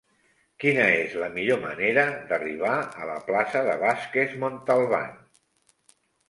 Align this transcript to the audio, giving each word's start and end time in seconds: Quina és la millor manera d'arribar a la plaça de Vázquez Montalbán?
Quina 0.61 0.85
és 1.01 1.11
la 1.23 1.27
millor 1.35 1.59
manera 1.65 2.05
d'arribar 2.31 2.71
a 3.05 3.11
la 3.11 3.19
plaça 3.29 3.61
de 3.69 3.77
Vázquez 3.85 4.35
Montalbán? 4.45 5.15